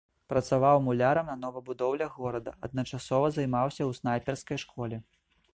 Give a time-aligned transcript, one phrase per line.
[0.31, 5.05] Працаваў мулярам на новабудоўлях горада, адначасова займаўся ў снайперскай школе.